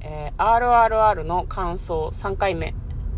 [0.00, 2.74] えー RRR の感想3回目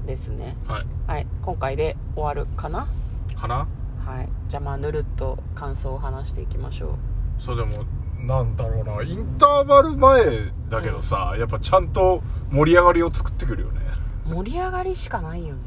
[0.07, 0.57] ですね。
[0.67, 0.87] はい。
[1.07, 1.27] はい。
[1.43, 2.89] 今回で終わるかな？
[3.37, 3.69] かな？
[4.05, 4.29] はい。
[4.49, 6.99] じゃあまあ、ぬるっと感想を話していきましょ
[7.39, 7.85] そうでも、
[8.19, 13.81] なんだろうな、インターバル前だけどさ、やっぱちゃんと盛り上がりを作ってくるよね。
[14.27, 14.35] う。
[14.35, 15.63] 盛り上がりしかないよね。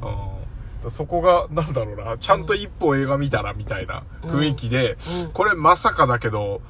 [0.83, 0.91] うん。
[0.91, 6.61] そこが、なんだろうな、ちゃんと一本映画見たらみたいな雰囲気で、うんこれまさかだけど、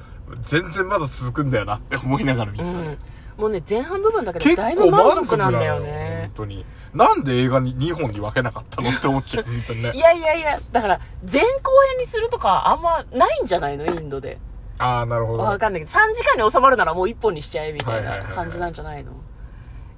[0.42, 2.98] 全然まだ続くんだよなって思いながら見てたね。
[3.36, 3.42] うん。
[3.42, 5.82] もうね、前半部分だけで結だいぶ構満満足なんんだよ本。
[5.84, 6.64] ね当に。
[6.94, 9.98] なんで映画に2本に分けなかったのって思っちゃう、本当にね い。
[9.98, 11.00] やいやいや、だから、
[11.30, 11.48] 前後
[11.90, 13.86] 編にするとかあんまないんじゃないの？
[13.86, 14.38] インドで。
[14.78, 15.42] ああ、なるほど。
[15.44, 19.12] わかんないけど、3時間に収まるならもう1本にしちゃえみたいはいはいはいはいな感じなんじゃないの？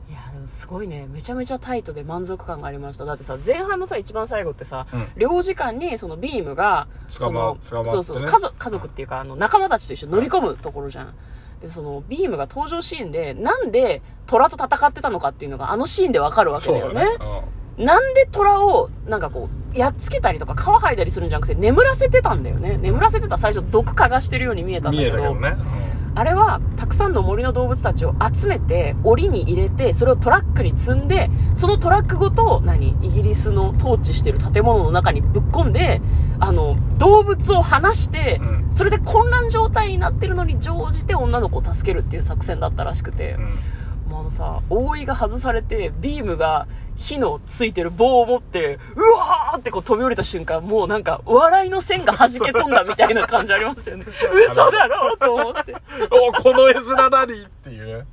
[0.08, 1.06] いや、でもすごいね。
[1.10, 3.04] めちゃめちゃタイトで満足感がありました。
[3.04, 11.14] だってさ、前半のさ、一番最後ってさ、うん領事館にそのビームが、そのそうそう、家族、家族っていうか、あの、仲間たちと一緒に乗り込むところじゃん。
[11.60, 17.04] で、その、ビームが登場シーンで、なんで虎と戦ってたのかっていうのがあのシーンでわかるわけだよね。
[17.78, 22.76] なんで虎を、なんかこう、やっつけたりとか皮剥いだりするんじゃなくて、眠らせてたんだよね。
[22.76, 24.98] 眠らせてた最初毒嗅がしてるように見えたうんん。
[24.98, 25.16] だけど。
[25.16, 25.78] 見えたけどね。
[26.18, 32.88] あれは、たくさんの森の動物たちを集めて、檻に入れて、それをトラックに積んで、そのトラックごと、何？
[33.02, 36.00] イギリスの統治してる建物の中にぶっ込んで、
[36.40, 38.66] あの、動物を離して、うん。
[38.72, 43.44] それで混乱状態になってるのに乗じて女の子を助けるっていう作戦だったらしくて、うん。
[43.44, 43.50] うん。
[44.10, 46.66] もうあのさ、覆いが外されて、ビームが
[46.98, 54.04] 火のついてる棒を持って、うわーってこう飛び降りた瞬間、もうなんか、笑いの線が弾け飛んだみたいな感じありますよね。
[54.50, 55.76] 嘘だろうと思って。
[56.10, 58.06] おこの絵面何っていうね。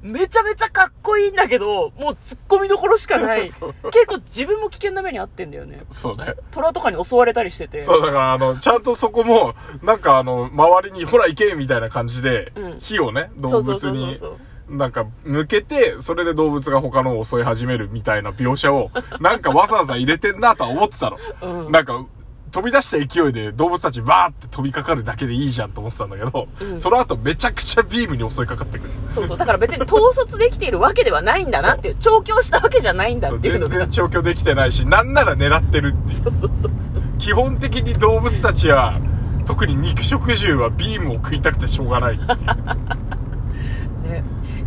[0.00, 3.52] めちゃめちゃかっこいいんだけど、もう突っ込みどころしかない。
[3.92, 5.84] 結構自分も危険な目に遭ってんだよね。
[5.90, 6.34] そうね。
[6.50, 7.82] 虎とかに襲われたりしてて。
[7.82, 21.18] そう、だから、あの、ちゃんとそこも、なんかあの、周りに、ほら行けみたいな感じで、うん火をね、動そうそう物にそうそうそう、なんか、向けて、それで動物が他のを襲い始めるみたいな描写を、なんかわざわざ入れてんなとは思ってたの。
[21.64, 22.06] うんなんか、
[22.50, 28.90] 飛び出した勢いで動物たちバーって飛びかかるだけでいいじゃんと思ってたんだけど、うんその後めちゃくちゃビームに襲いかかってくる。
[29.06, 29.38] そうそう。
[29.38, 33.70] だから別に統率できているわけではないんだなっていう、調教したわけじゃないんだっていうのが。
[33.70, 36.16] 全然調教できてないし、なんなら狙ってるっていう。
[36.16, 36.72] そうそうそう。
[37.18, 39.00] 基本的に動物たちは、
[39.46, 42.38] 特に肉食獣はビームを食いたくてしょうがないっていう。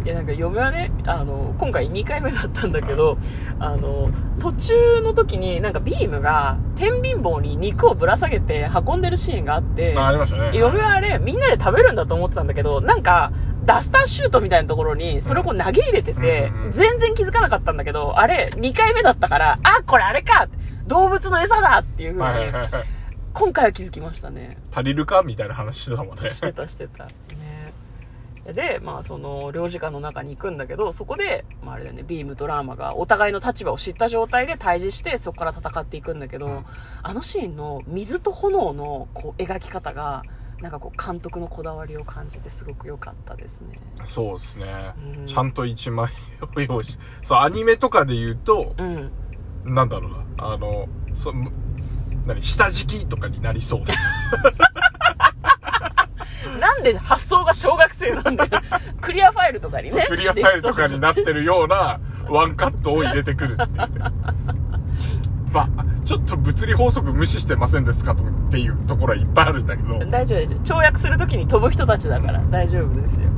[0.06, 3.18] ね、いやなんか嫁はねあの今回2回目だったんだけど
[3.60, 10.58] あの途中の時になんかビームが天秤棒に肉をぶら下げて運んでるシーンがあってまあ、ありましたね。
[10.58, 13.32] 嫁はあれみんなで食べるんだと思ってたんだけどなんか
[13.66, 20.48] ダスターシュートみたいなところにそれをこう投げ入れてて、全然気づかなかったんだけどあれ2回目だったからあこれあれか
[20.86, 22.84] 動物の餌だっていう風にはいはいはいはい。
[23.34, 24.58] 今回は気づきましたね。
[24.72, 26.30] 足りるかみたいな話してたもんね。
[26.30, 27.06] してたしてた。
[27.06, 27.12] ね
[28.54, 36.66] でまあその領事館の中に行くんだけどそこで、まあ、あれだよねビームとラーマがお互いの立場を知った状態で対峙してそこから戦っていくんだけど、うん
[37.04, 40.24] あのシーンの水と炎のこう描き方が
[40.62, 44.66] なんかこう監督のこだわりを感じてすごく良かったですねそうですね。
[45.20, 46.10] うんちゃんと一枚
[46.56, 49.12] を用意し、そう、アニメとかで言うと、うん
[49.66, 51.52] なんだろうな、あの、そ、む
[52.26, 54.00] 何、下敷きとかになりそうです。
[56.76, 58.50] なんで発想が小学生なんだよ
[59.02, 62.00] クリアファイルとかにねクリアファイルとかになってるような
[62.30, 64.12] ワンカットを入れてくるっていうね。
[65.52, 70.00] まあ、ちょっと物理法則無視してませんですかとっていうところはいっぱいあるんだけど。
[70.00, 73.30] 大丈夫大丈夫跳躍するときに飛ぶ人たちだから大丈夫ですよ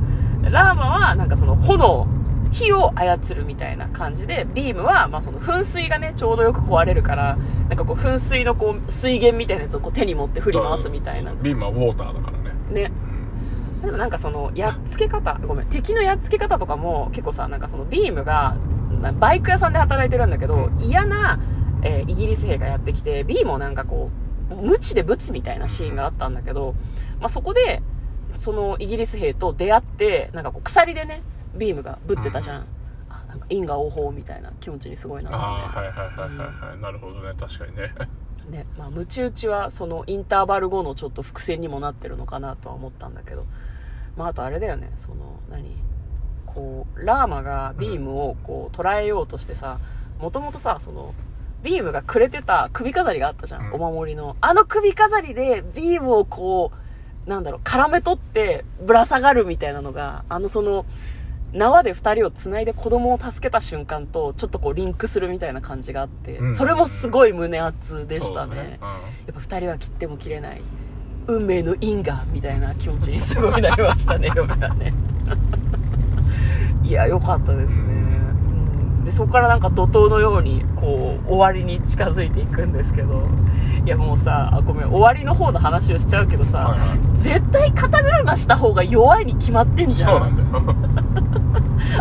[0.50, 2.08] ラーマはなんかその炎
[2.50, 7.36] 火を操るみたいな感じでビームはまあその噴水がねちょうどよく壊れるから
[7.68, 12.54] なんかこう噴水のこう水源みたいなやつをこう手に持って振り回すみたいなビームはウォーターだからね。
[12.70, 12.92] ね
[13.82, 18.56] でもなんかそのやっつけ方ごめん敵のやっつけ方とかも結構さなんかそのビームが
[19.00, 21.38] なバイク屋さんで働いてるんだけど嫌な、
[21.82, 24.10] えーイギリス兵がやってきてビームをなんかこ
[24.50, 26.74] う無知でぶつみたいなシーンがあったんだけど、
[27.20, 27.82] まあ、そこで
[28.34, 31.22] そのイギリス兵と出会ってなんかこう鎖でね
[31.54, 32.66] ビームがぶってたじゃん、
[33.08, 36.80] あなんか因果応報みたいな気持ちにすごいなったねああ、はいはいはいはいはい。
[36.80, 37.92] なるほどね、確かにね。
[38.48, 43.44] ねまあ、ムチ打ちはそのインターバル後のちょっと伏線にもなってるのかなとは思ったんだけど、
[44.16, 44.90] まあ、あとあれだよね。
[44.96, 45.76] その何？
[46.46, 49.78] こうラーマがビームをこう捉えようとしてさ
[50.18, 51.14] もともとさその
[51.62, 53.74] ビームがくれてた首飾りがあったじゃん、うん。
[53.74, 54.36] お守りの。
[54.40, 56.72] あの首飾りでビームをこ
[57.26, 60.86] うなんだろう絡め取ってぶら下がるみたいなのがあのその
[61.52, 66.56] 縄で二人を繋いで子供を助けた瞬間とちょっとこうリンクするみたいな感じがあって、うん。
[66.56, 68.50] それもすごい胸熱でしたね。
[68.50, 68.78] そうだね。
[68.80, 70.60] やっぱ二人は切っても切れない。
[71.26, 74.94] 運命の因果みたいな気持ちにすごいなりましたね 嫁はね。
[76.82, 83.22] いいや良かったですね、うん、でそこからなんか怒涛のようにこう終わりに近づいていくんですけど。
[83.86, 86.98] いやもうさあごめん終わりの方の話をしちゃうけどさ、はいはい。
[87.14, 90.87] 絶対肩車した方が弱いに決まってんじゃそうんなんだよ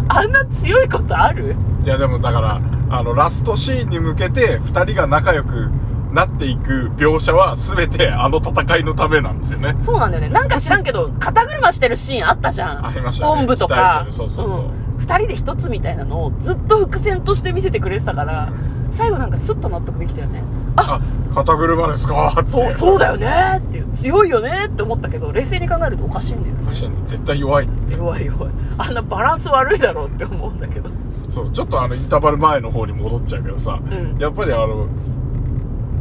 [0.07, 1.55] あんな強いことある？
[1.83, 5.69] いやでもだからあのラストシーンに向けて2人が仲良く
[6.11, 9.75] なっていく描写は全てあの戦いのためなんですよね。
[9.77, 10.29] そうなんだよね。
[10.29, 12.87] なんか知らんけど肩車してるシーンあったじゃん。
[12.87, 13.31] ありましたね。
[13.31, 14.05] おんぶとか。
[14.07, 14.71] 二人でそうそうそうん。
[14.97, 18.51] 二人で一つみたいなのをずっと伏線として見せてくれてたから
[18.89, 20.41] 最後なんかスッと納得できたよね
[20.77, 21.01] あ
[21.33, 22.29] 肩車ですか？
[22.33, 22.43] って。
[22.45, 23.57] そうそうだよね。
[23.59, 23.87] っていう。
[23.93, 26.61] 強いよねって思ったけど冷静に考えるとおかしいんだよね。
[26.67, 27.67] 確かに絶対弱い。
[27.89, 28.51] 弱い弱い。
[28.77, 30.89] あんなバランス悪いだろうって思うんだけど。
[31.29, 34.17] そうちょっとあのインターバル前の方に戻っちゃうけどさ、ん。
[34.19, 34.87] やっぱりあの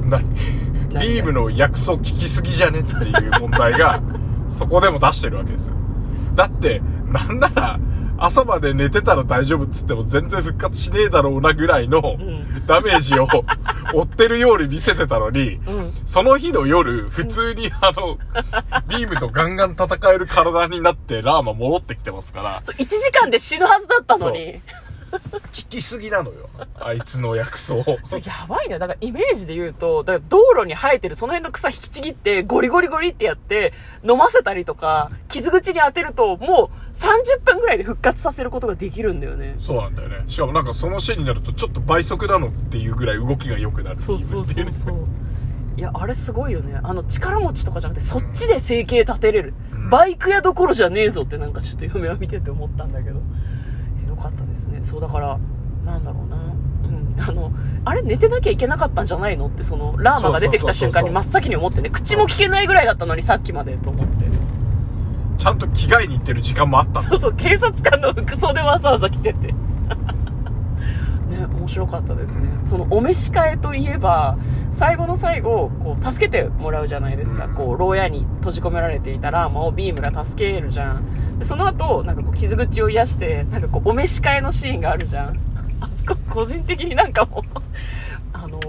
[0.08, 0.24] 何？
[0.92, 1.00] 何？
[1.08, 4.00] ビームの薬草効きすぎじゃねっていう問題が
[4.48, 5.74] そこでも出してるわけですよ。
[6.34, 7.78] だってなんなら
[8.18, 12.66] 朝まで寝てたら大丈夫っつっても全然復活しねえだろうなぐらいのん。
[12.66, 15.92] ダメージを負ってるように見せてたのに、うん。
[16.04, 18.18] その日の夜、普通にあの、
[18.88, 24.60] ビームとガンガン戦える体になってラーマ戻ってきてますから、そう1時間で死ぬはずだったのに
[25.10, 25.18] 効
[25.52, 26.48] きすぎなのよ。
[26.78, 27.82] あいつの薬草。
[27.82, 33.72] そうやばいねだからイメージで言うとだから道路に生えてるその辺の草引きちぎってゴリゴリゴリってやって
[34.08, 40.24] 飲ませたりとか傷口に当てるともう30分ぐらいで復活させることができるんだよねそうなんだよね。
[40.26, 43.96] しかもなんかそのシーンになるとちょっと倍速なのっていうぐらい動きが良くなる。
[43.96, 45.06] そうそうそうそう
[45.76, 53.22] いやあれすごいよねあの力持ちとかじゃなくてそっちで生計立てれる、うんバイク屋どころじゃねえぞってなんかちょっと嫁は見てて思ったんだけどえ
[54.08, 54.80] よかったですね。
[54.82, 55.38] そうだから
[55.84, 56.36] なんだろうな。
[56.36, 56.38] う
[56.88, 57.14] ん。
[57.22, 57.50] あの
[57.84, 59.46] あれ寝てなきゃいけなかったんじゃないの？
[59.46, 64.26] ってそのラーマが出てきた瞬間に真っ先に思ってね口も聞けないぐらいだったのにさっきまでと思って。
[65.38, 69.48] ちゃんと着替えに行ってる時間もあったそうそう警察官の服装でわざわざ来てて。
[69.48, 69.54] ね
[71.66, 72.48] 面白かったですね。
[72.62, 74.38] そのお召し替えといえば
[74.70, 77.54] 最後の最後こう助けてもらうじゃないですか、うん。
[77.54, 81.38] こう牢屋に閉じ込められていたラーマをビームが助けるじゃん。
[81.38, 85.36] でその後なんかこう傷口を癒してなんかこうお召し替えのシーンがあるじゃん。
[85.80, 87.42] あそこ個人的になんかもう
[88.32, 88.60] あの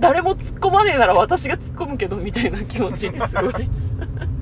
[0.00, 3.52] 誰も突っ込まねえなら私が突っ込むけどみたいな気持ちにすごい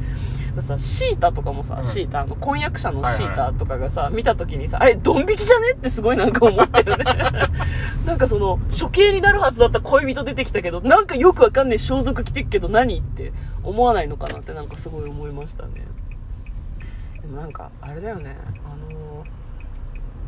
[0.63, 1.83] さシータとかもさ、うん。
[1.83, 7.05] シータあの婚約者のシータとかがさ、見た時にさあれドン引きじゃねってすごいなんか思ったよね。
[8.05, 13.33] なんかその処刑になるはずだった恋人出てきたけどなんかよくわかんねえ装束着てっけど何って
[13.63, 15.73] 思わないのかなってなんかすごい思いましたね。
[17.23, 18.37] でもなんかあれだよね。
[18.65, 19.25] あの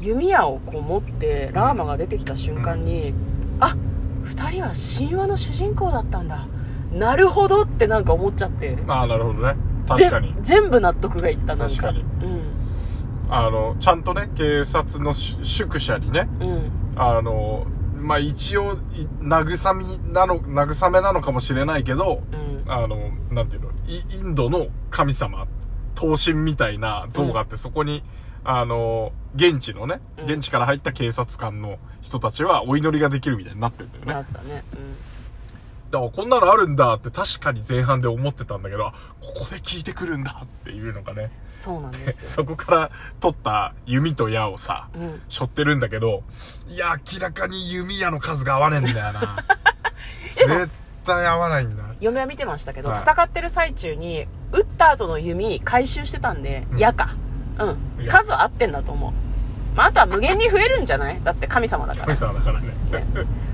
[0.00, 3.14] 弓矢をこう持ってラーマが出てきた瞬間に、
[3.60, 3.76] あ
[4.22, 6.46] 二人は神話の主人公だったんだ。
[6.92, 8.78] なるほどってなんか思っちゃって。
[8.86, 9.56] ああ、なるほどね。
[9.88, 10.28] 確かに。
[10.28, 11.74] ぜ全部納得がいったなんか。
[11.74, 12.04] 確かに。
[13.30, 16.48] あの、ちゃんとね、警察のし宿舎にね、うん。
[16.48, 17.64] うんあの、
[17.94, 22.70] まあ、一応、い慰みなの、慰めなのかもしれないけど、うん。
[22.70, 25.46] あの、なんていうの、イインドの神様、
[25.94, 28.02] 闘神みたいな像があって、そこに、
[28.42, 30.24] あの、現地のね、うん。
[30.24, 34.12] 現地から入った警察官の人たちはお祈りができるみたいになってんだよね。
[34.12, 34.64] なってたね
[35.90, 38.92] だからこんなのあるんだって確かに前半で思ってたんだけど、あ
[39.22, 42.28] ここで聞いてくるんだっていうのがね、うんそうなんですよ。
[42.30, 42.90] そこから
[43.20, 45.22] 取った弓と矢をさ、うん。
[45.30, 46.22] 背負ってるんだけど、
[46.68, 49.36] いや、明らかに弓矢の数が合わねえんだよな。
[50.36, 50.70] 絶
[51.04, 51.82] 対合わないんだ。
[52.00, 53.02] 嫁は見てましたけど、はい。
[53.02, 56.78] 戦ってる最中に撃った後の弓回収してたんでうん。
[56.78, 57.10] 矢か。
[57.58, 58.04] うん。
[58.04, 59.12] 矢数は合ってんだと思う。
[59.76, 61.20] まあ、あとは無限に増えるんじゃない？
[61.24, 62.04] だって神様だから。
[62.14, 62.74] 神様だからね。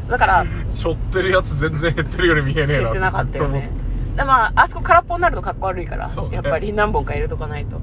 [0.09, 3.71] だから背負ってるやつ全然減ってるように見えねえな言ってなかったよね。
[4.17, 7.81] まああそこ空っぽになるとかっこ悪いから、ねやっぱり何本か入れとかないと。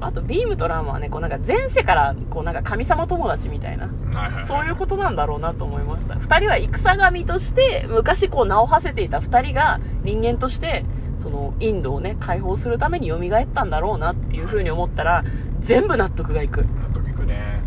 [0.00, 4.44] あとビームとラーマはねこうなんか前世からこうなんか神様友達みたいなはいはいはい。
[4.44, 6.16] そういうことなんだろうなと思いました。
[6.16, 10.84] 二人は戦神として昔こう名を馳せていた二人が人間として
[11.16, 15.24] そのインドをね解放するために蘇ったんだろうなっていう風に思ったら
[15.60, 16.64] 全部納得がいく。
[16.64, 17.62] 納得いくね。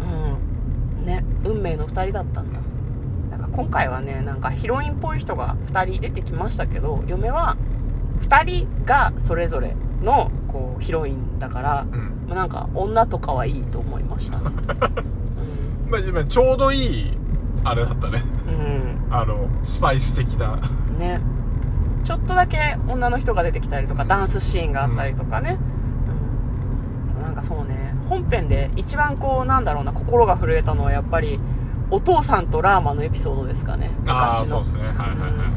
[0.99, 1.05] うん。
[1.05, 2.59] ね運命の2人だったんだ
[3.57, 7.57] 今回はねなんかヒロインっぽい人が2人出てきましたけど嫁は
[8.19, 12.25] 2人がそれぞれのこうヒロインだから、うん。
[12.27, 17.17] まあなんか女とかはいいと思いました、う んまあ今ちょうどいい、
[17.63, 18.23] あれだったね。
[18.47, 19.13] うん。
[19.13, 20.59] あの、スパイス的な。
[20.99, 21.19] ね。
[22.03, 25.57] ちょっとだけ女の人が出てきたりとかダンスシーンがあったりとかね、
[27.05, 27.07] うん。
[27.07, 27.95] でもなんかそうね。
[28.07, 31.39] 本編で一番こうなんだろうな心が震えたのはやっぱり
[31.89, 33.91] お父さんとラーマのエピソードですかね。
[34.07, 34.63] ああ、昔の。
[34.65, 34.83] そうですね。
[34.87, 35.53] はいはいは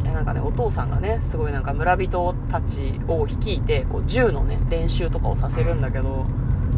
[0.00, 0.02] い。
[0.04, 6.24] いやなんかねお父さんがねすごいなんか村人たちを率いてこう銃のね練習とかをさせるんだけど、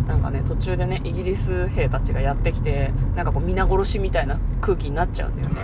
[0.08, 5.60] なんかね途中でねイギリス兵たちがやってきてなんかこう皆殺しみたいな空気になっちゃうんだよね。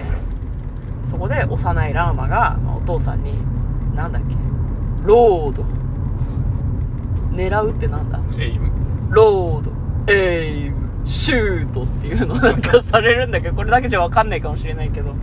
[1.04, 3.34] そこで幼いラーマが、まあお父さんに
[3.94, 4.34] なんだっけ？
[5.02, 5.64] Load。
[7.32, 8.20] 狙うってなんだ？
[8.38, 9.70] Aim。Load,
[10.12, 10.75] aim,
[11.06, 15.14] shoot っていうのなんかされるんだけど、これだけじゃわかんないかもしれないけど、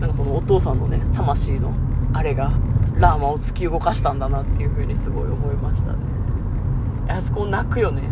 [0.00, 1.72] なんかそのお父さんのね、魂の
[2.14, 2.52] あれが、
[2.98, 5.98] ラーマを突き動かしたんだなっていう風にすごい思いましたね。
[7.08, 8.02] あそこ泣くよね。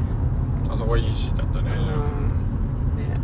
[0.70, 1.70] あそこいいシーンだったね。
[1.70, 3.02] うん。
[3.02, 3.18] ね。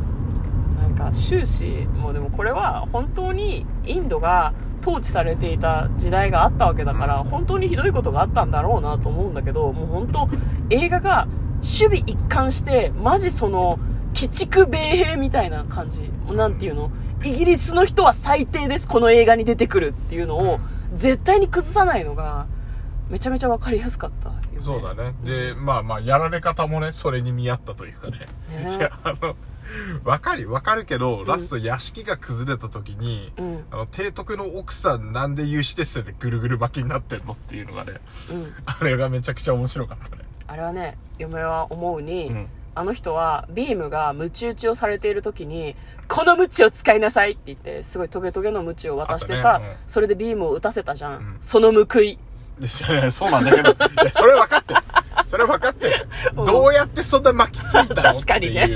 [0.81, 10.29] なんか終始、もうでもこれは本当にインドが統治されていた時代があったわけだから、本当にひどいことがあったんだろうなと思うんだけど、もう本当
[10.71, 11.29] 映画が
[11.63, 13.79] 守備一貫して、マジその、
[14.15, 16.11] 鬼畜米兵みたいな感じ。
[16.31, 16.91] なんていうの？
[17.25, 20.61] イギリスの人は最低です、この映画に出てくるっていうのを、
[20.93, 22.47] 絶対に崩さないのが、
[23.09, 25.15] めちゃめちゃわかりやすかったよね、そうだね。
[25.25, 28.27] で、まあまあ、やられ方もね、それに見合ったというかね。
[28.51, 29.37] ねいや、あの、
[30.05, 33.65] わかる、わかるけど、ラスト屋敷が崩れた時に、うん。
[33.71, 38.01] あの、提督の奥さんなんで有刺鉄線でぐるぐる巻きになってんのっていうのがね、
[38.31, 38.53] うん。
[38.67, 40.25] あれがめちゃくちゃ面白かったね。
[40.53, 45.77] あれはね、嫁は思うに、うんあの人はビームがムチ打ちをされている時に、
[46.09, 51.21] このムチを使いなさいって言って、すごいトゲトゲのムチを渡してさ、ねうんそれでビームを打たせたじゃん。
[51.21, 52.19] んその報い。
[53.11, 53.75] そうなんだけど、
[54.11, 54.81] それ分かってる。
[55.27, 56.09] それ分かってる。
[56.35, 58.75] うんどうやってそんな巻きついたの確かにねね。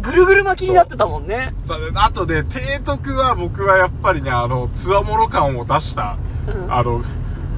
[0.00, 1.52] ぐるぐる巻きになってたもんね。
[1.94, 6.16] あとで、提督は僕はやっぱりね、あの、つわもの感を出した、
[6.48, 7.02] うんあの、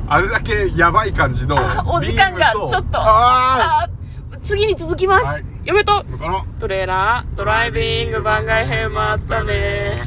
[0.08, 1.56] あれだけやばい感じの。
[1.58, 2.98] あお時間がちょっと。
[2.98, 5.24] ああー次に続きます。
[5.24, 10.02] はい嫁とーこのトレーラードライビング番外編もあったね